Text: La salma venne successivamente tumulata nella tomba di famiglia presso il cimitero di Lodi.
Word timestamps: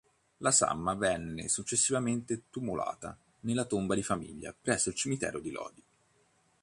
La 0.37 0.49
salma 0.49 0.95
venne 0.95 1.47
successivamente 1.47 2.45
tumulata 2.49 3.15
nella 3.41 3.65
tomba 3.65 3.93
di 3.93 4.01
famiglia 4.01 4.51
presso 4.51 4.89
il 4.89 4.95
cimitero 4.95 5.39
di 5.39 5.51
Lodi. 5.51 5.83